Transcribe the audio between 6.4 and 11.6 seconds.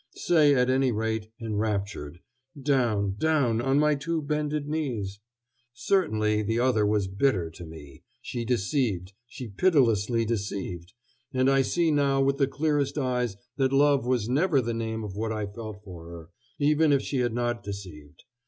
the other was bitter to me she deceived, she pitilessly deceived; and